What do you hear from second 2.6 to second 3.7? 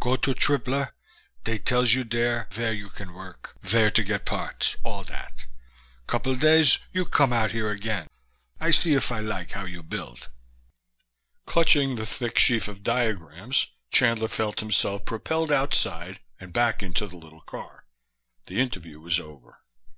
you can work,